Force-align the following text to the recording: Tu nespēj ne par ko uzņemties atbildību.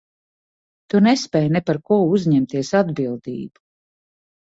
Tu 0.93 1.01
nespēj 1.09 1.45
ne 1.57 1.63
par 1.69 1.81
ko 1.91 2.01
uzņemties 2.17 2.75
atbildību. 2.83 3.65